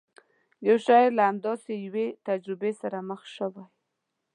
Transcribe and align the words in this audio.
یو 0.67 0.77
شاعر 0.85 1.09
له 1.17 1.23
همداسې 1.29 1.71
یوې 1.85 2.07
تجربې 2.27 2.71
سره 2.81 2.97
مخ 3.09 3.21
شوی. 3.35 3.65